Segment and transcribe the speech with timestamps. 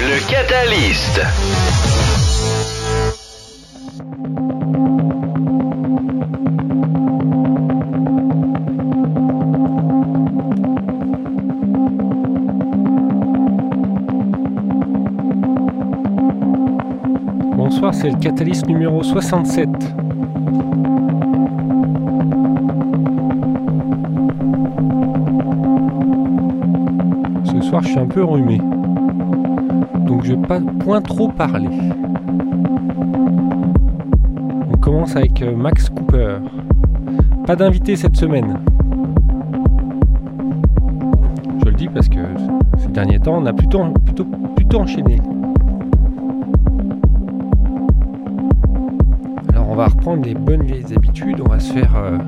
[0.00, 1.20] Le Catalyst.
[17.54, 19.68] Bonsoir, c'est le Catalyst numéro 67.
[27.98, 28.60] Un peu enrhumé.
[30.06, 31.68] Donc je vais pas point trop parler.
[34.72, 36.38] On commence avec euh, Max Cooper.
[37.46, 38.58] Pas d'invité cette semaine.
[41.60, 42.20] Je le dis parce que
[42.78, 45.18] ces derniers temps, on a plutôt, plutôt, plutôt enchaîné.
[49.50, 51.40] Alors on va reprendre les bonnes vieilles habitudes.
[51.44, 52.18] On va se faire euh,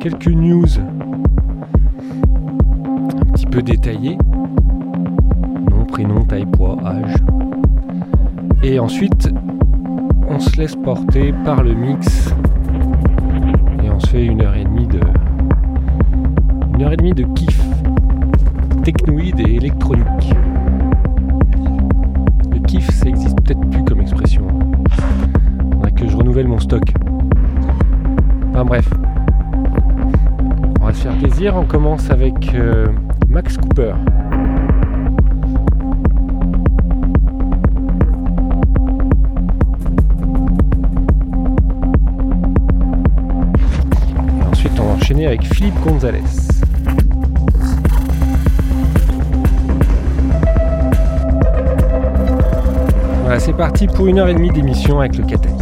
[0.00, 0.66] quelques news
[3.20, 4.18] un petit peu détaillées.
[6.32, 7.14] Taille, poids, âge.
[8.62, 9.28] Et ensuite,
[10.30, 12.32] on se laisse porter par le mix.
[13.84, 15.00] Et on se fait une heure et demie de.
[16.72, 17.60] Une heure et demie de kiff
[18.82, 20.34] technoïde et électronique.
[22.50, 24.46] Le kiff, ça existe peut-être plus comme expression.
[25.94, 26.94] Que je renouvelle mon stock.
[28.52, 28.90] Enfin bref.
[30.80, 31.56] On va se faire plaisir.
[31.58, 32.86] On commence avec euh,
[33.28, 33.92] Max Cooper.
[45.32, 46.20] Avec Philippe Gonzalez.
[53.22, 55.61] Voilà, c'est parti pour une heure et demie d'émission avec le Catalyst.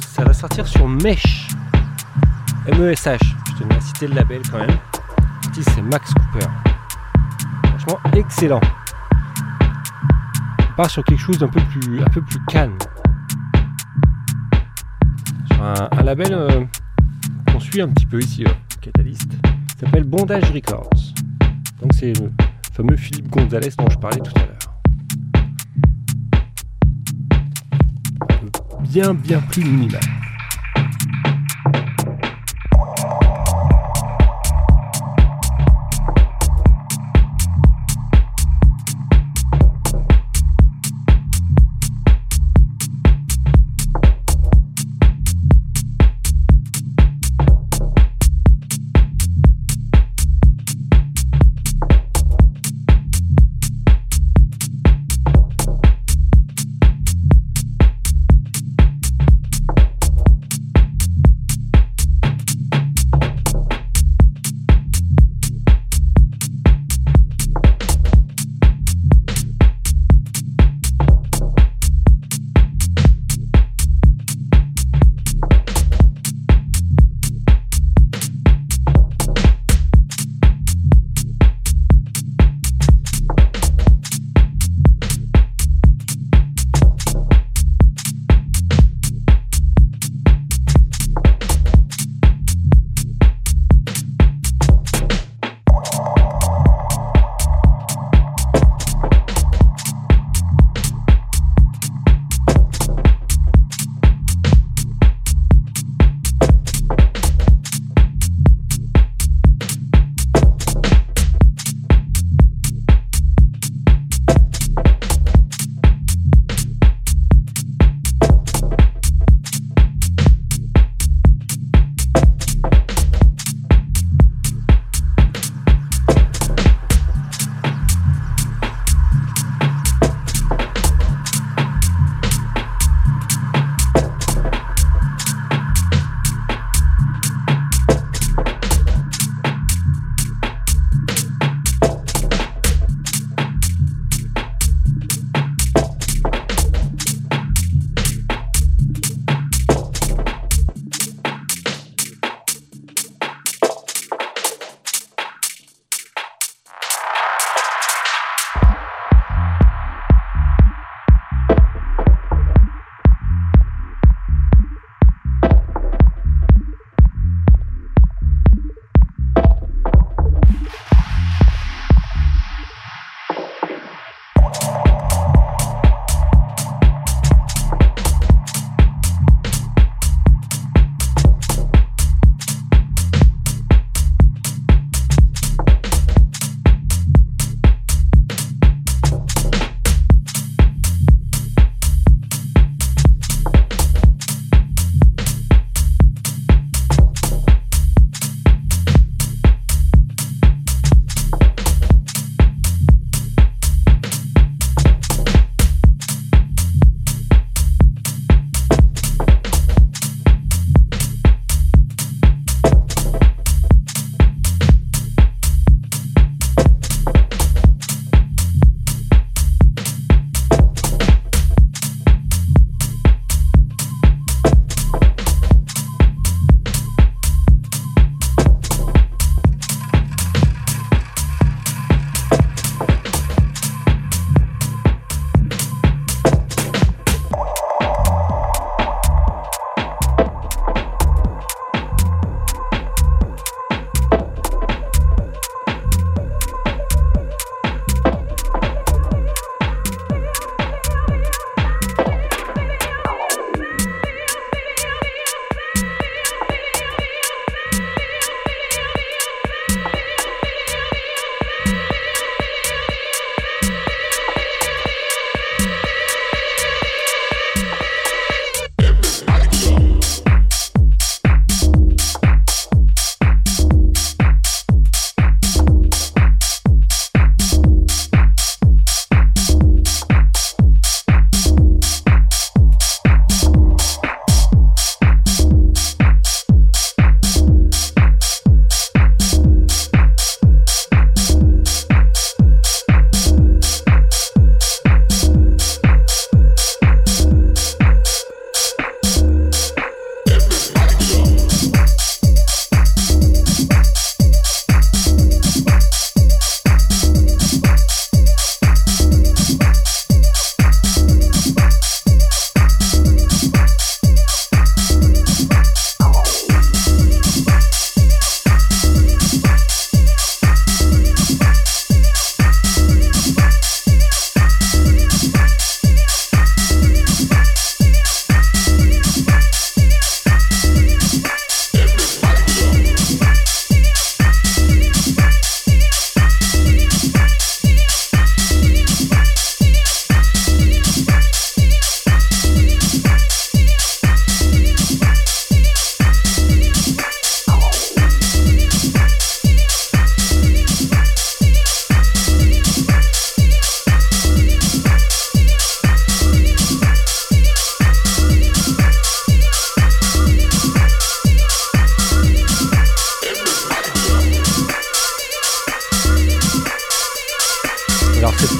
[0.00, 1.48] Ça va sortir sur Mesh.
[2.66, 3.18] M-E-S-H.
[3.48, 4.76] Je tenais à citer le label quand même.
[5.44, 6.46] L'artiste c'est Max Cooper.
[7.64, 8.60] Franchement excellent.
[10.70, 12.76] On part sur quelque chose d'un peu plus, un peu plus calme.
[15.52, 16.64] Sur un, label euh,
[17.50, 18.50] qu'on suit un petit peu ici, euh,
[18.82, 19.30] Catalyst.
[19.74, 20.90] Il s'appelle Bondage Records.
[21.80, 22.30] Donc c'est le
[22.72, 24.65] fameux Philippe Gonzalez dont je parlais tout à l'heure.
[28.88, 30.00] Bien bien plus minimal.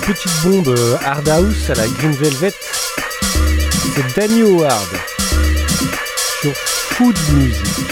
[0.06, 4.86] Petite bombe euh, hard house à la Green Velvet, c'est Danny Howard
[6.40, 7.85] sur Food Music.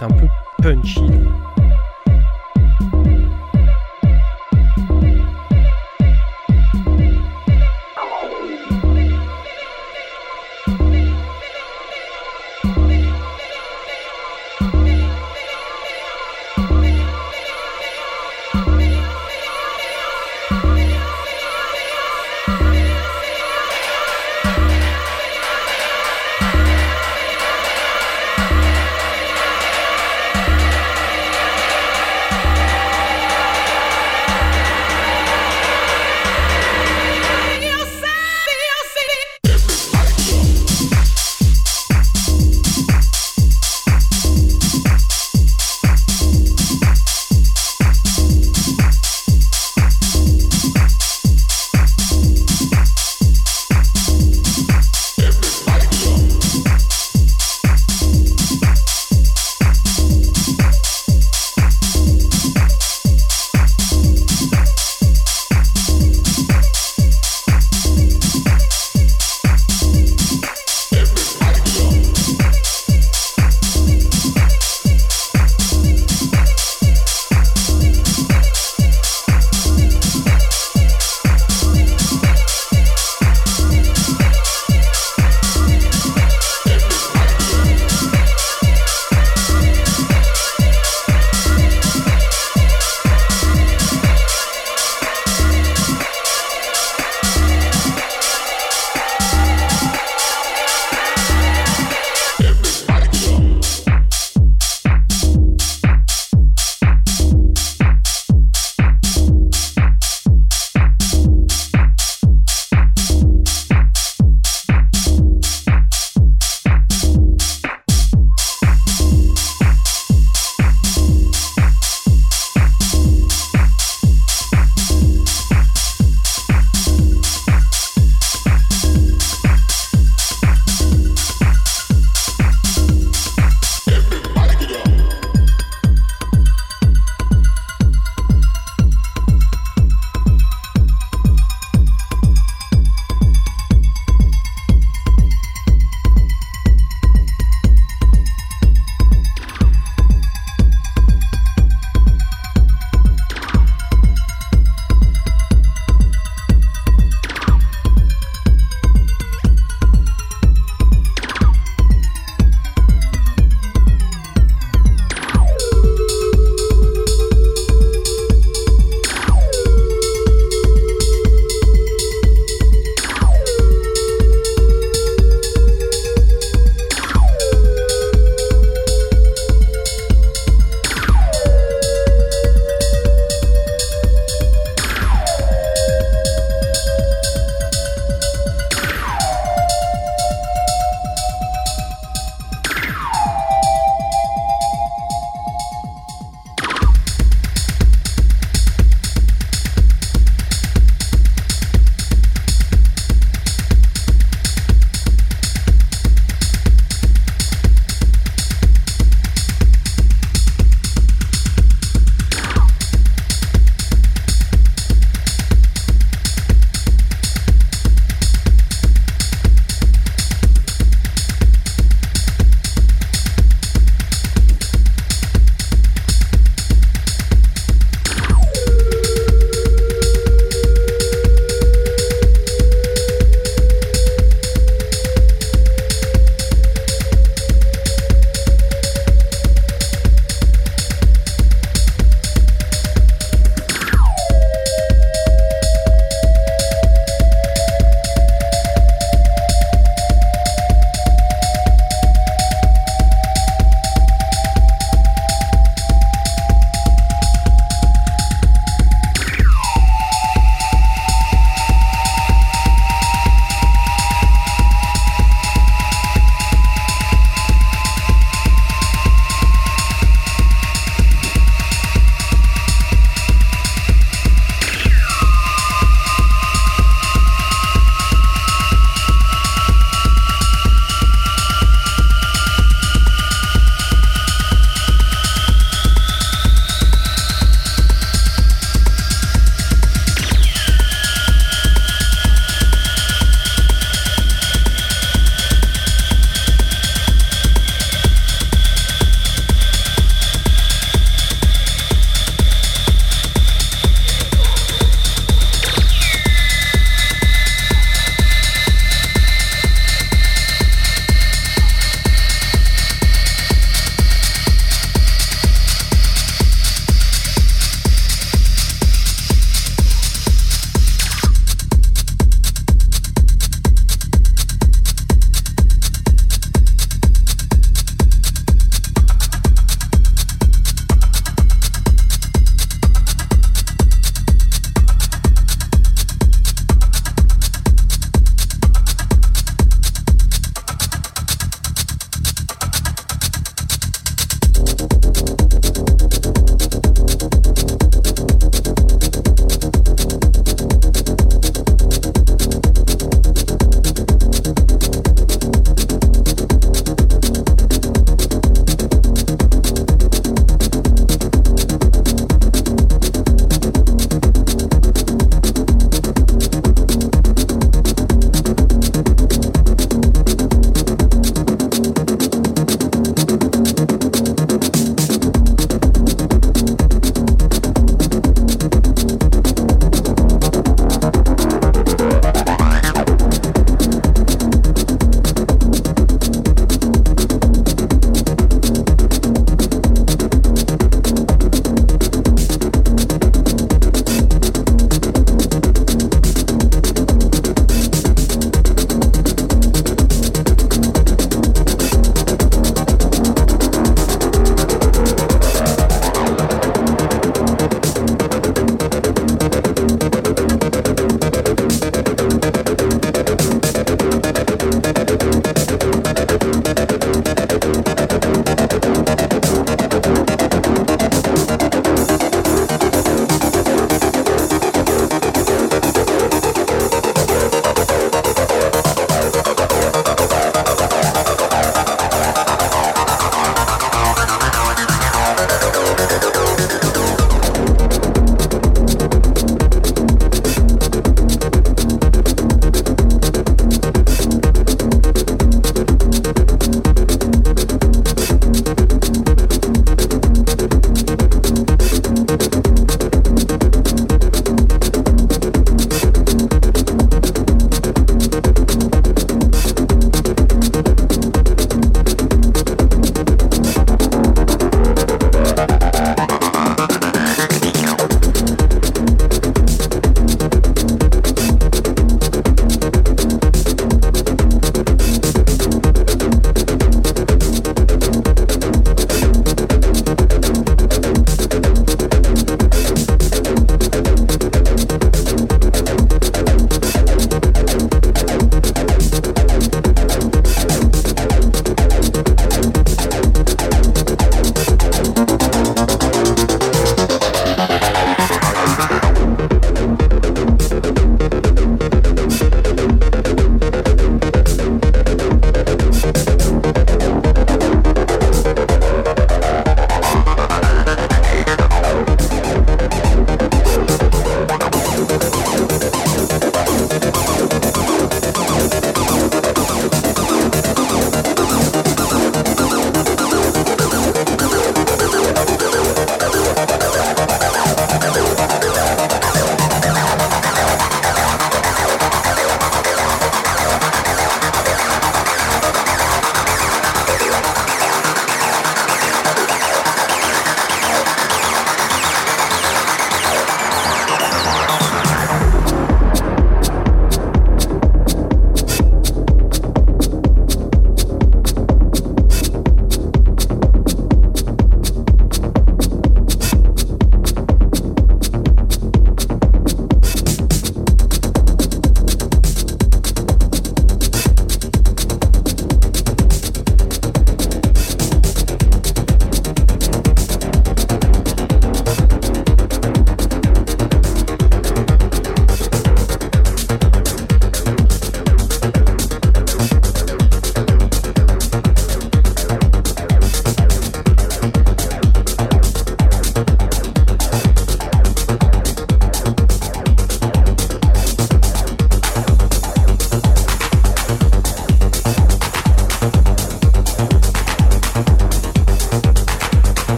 [0.00, 0.28] House un peu
[0.62, 1.19] punchy.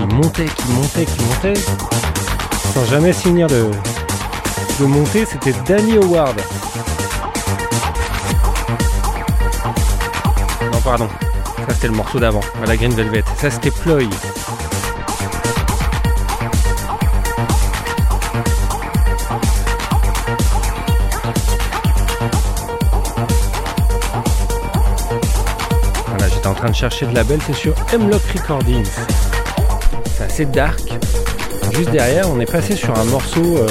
[0.00, 1.60] Qui montait, qui montait, qui montait,
[2.72, 3.70] sans jamais finir de,
[4.80, 6.40] de monter, c'était Danny Howard.
[10.72, 11.08] Non, pardon.
[11.68, 13.24] Ça, c'était le morceau d'avant, la Green Velvet.
[13.36, 14.08] Ça, c'était Ploy.
[26.06, 28.88] Voilà, j'étais en train de chercher de label, c'est sur Hemlock Recordings.
[30.46, 30.80] Dark.
[31.72, 33.66] Juste derrière, on est passé sur un morceau euh,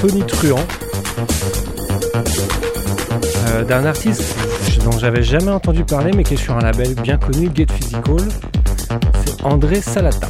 [0.00, 0.64] Tony Truant
[3.48, 4.22] euh, d'un artiste
[4.84, 8.16] dont j'avais jamais entendu parler mais qui est sur un label bien connu, Get Physical.
[9.24, 10.28] C'est André Salata.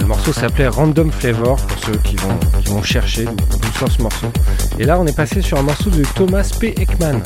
[0.00, 4.26] le morceau s'appelait Random Flavor pour ceux qui vont, chercher d'où ce morceau.
[4.78, 6.74] Et là on est passé sur un morceau de Thomas P.
[6.78, 7.22] Ekman.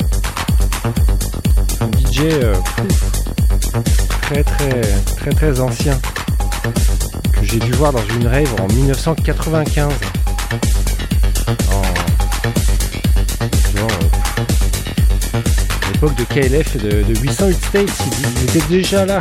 [2.21, 2.53] Euh,
[4.21, 4.81] très très
[5.15, 5.97] très très ancien
[7.31, 9.93] que j'ai dû voir dans une rave en 1995.
[11.47, 11.81] En...
[15.93, 17.89] l'époque de KLF et de, 808 States,
[18.41, 19.19] il, était déjà là.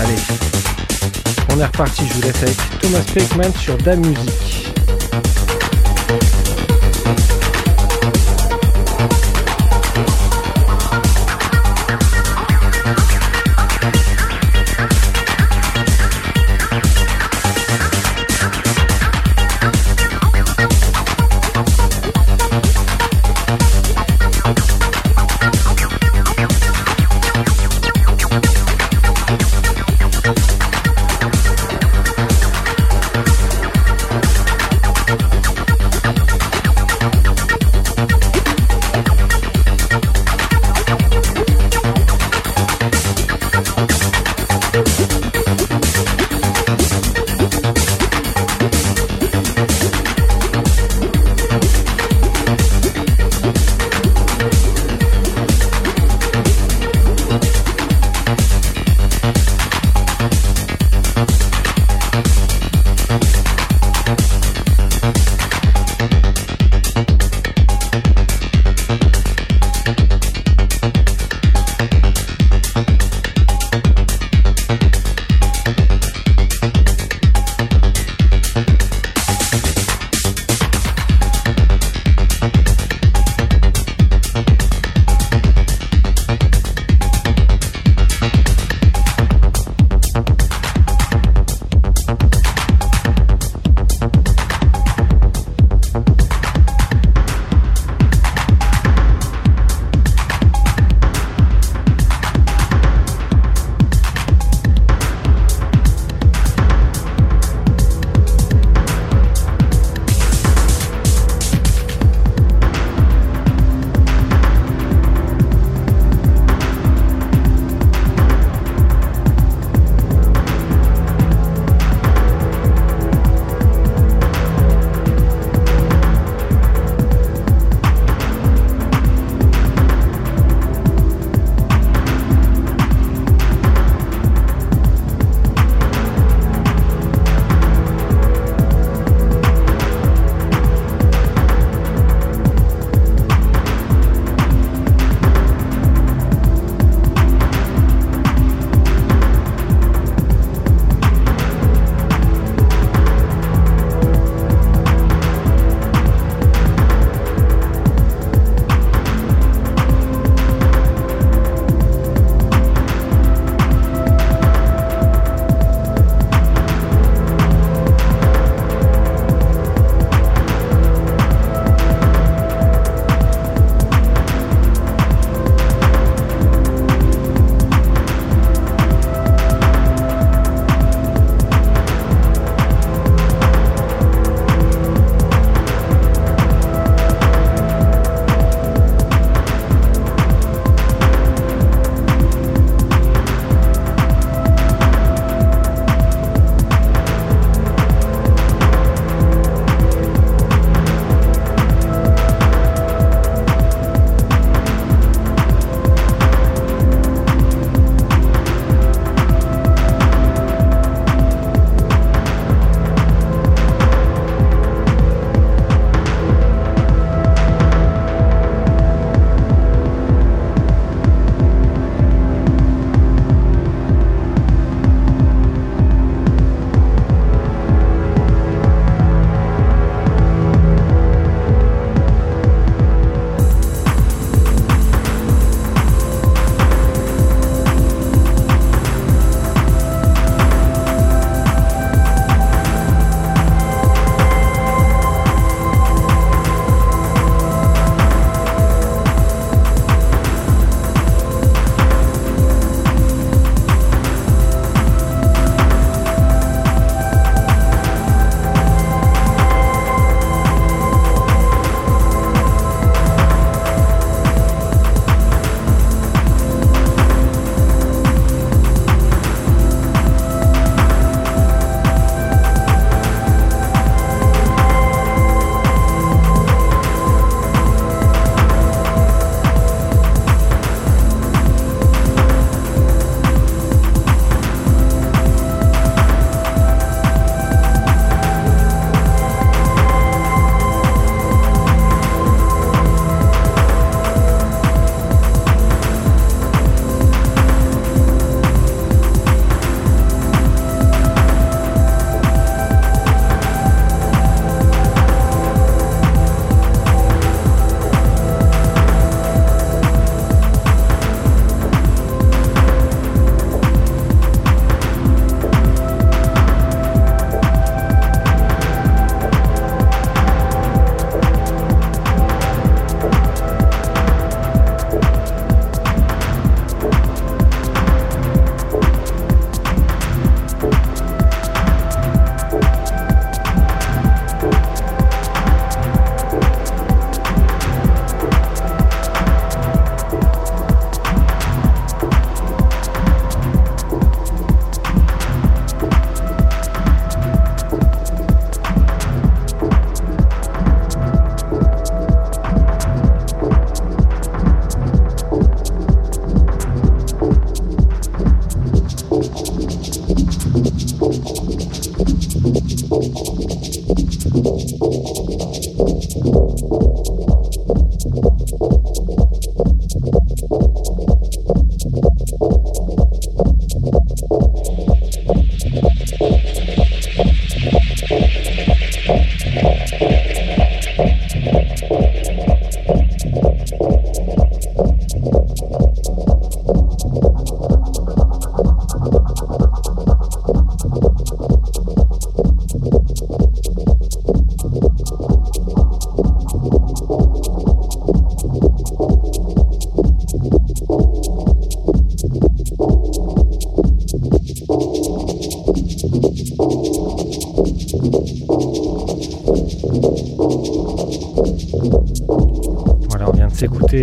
[0.00, 0.18] Allez,
[1.52, 4.67] on est reparti, je vous laisse avec Thomas Peckman sur Da Music.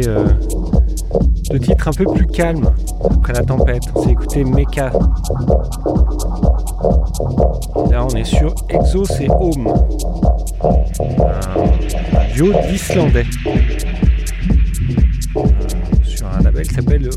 [0.07, 0.27] Euh,
[1.49, 2.69] deux titres un peu plus calmes
[3.03, 3.83] après la tempête.
[3.93, 4.91] On s'est écouté Mecha.
[7.89, 9.73] là, on est sur Exos et Home,
[10.63, 13.25] un duo d'Islandais.
[15.35, 15.41] Euh,
[16.03, 17.09] sur un label qui s'appelle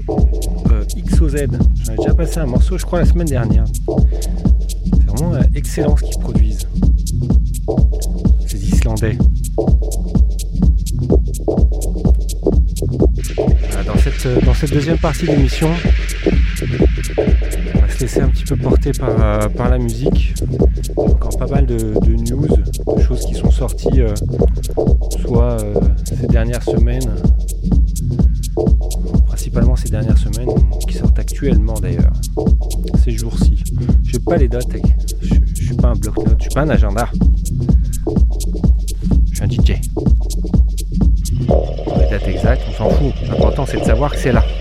[0.70, 1.46] euh, XOZ.
[1.84, 3.64] J'en ai déjà passé un morceau, je crois, la semaine dernière.
[3.66, 6.37] C'est vraiment excellent ce qu'ils produisent.
[14.58, 15.70] Cette deuxième partie de l'émission,
[17.74, 20.34] on va se laisser un petit peu porter par, euh, par la musique.
[20.96, 24.12] Encore pas mal de, news, de choses qui sont sorties euh,
[25.22, 27.08] soit euh, ces dernières semaines,
[29.26, 30.50] principalement ces dernières semaines,
[30.88, 32.12] qui sortent actuellement d'ailleurs,
[33.04, 33.62] ces jours-ci.
[34.02, 34.66] Je n'ai pas les dates,
[35.22, 37.08] je, ne suis pas un bloc-notes, je suis pas un agenda.
[44.32, 44.57] C'est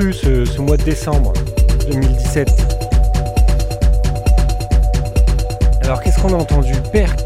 [0.00, 1.32] ce, mois de décembre
[1.90, 2.48] 2017.
[5.82, 6.72] Alors qu'est-ce qu'on a entendu?
[6.90, 7.20] Perk,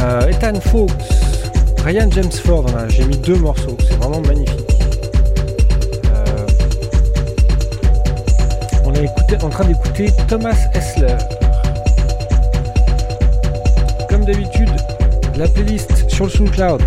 [0.00, 0.58] euh, Ethan
[1.84, 4.70] Ryan James Ford, j'ai mis deux morceaux, c'est vraiment magnifique.
[6.06, 6.46] Euh,
[8.84, 11.16] on est en train d'écouter Thomas Hessler.
[14.08, 14.70] Comme d'habitude,
[15.38, 16.82] la playlist sur le SoundCloud,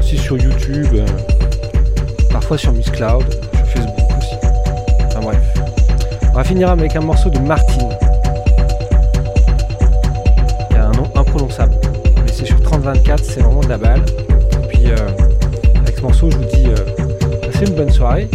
[0.00, 1.06] aussi sur YouTube, euh,
[2.56, 4.36] sur Miss Cloud, sur Facebook aussi.
[5.06, 5.54] Enfin bref.
[6.32, 7.88] On va finir avec un morceau de Martin.
[10.70, 11.74] Il y a un nom imprononçable.
[12.16, 14.02] Mais c'est sur 3024, c'est vraiment de la balle.
[14.30, 14.96] Et puis euh,
[15.76, 18.28] avec ce morceau, je vous dis, euh, passez une bonne soirée.